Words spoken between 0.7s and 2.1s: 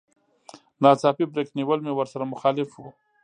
ناڅاپي بريک نيول مې